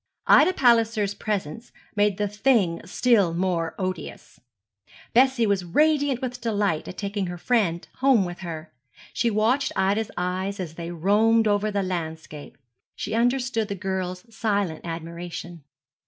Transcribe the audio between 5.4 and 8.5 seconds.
was radiant with delight at taking her friend home with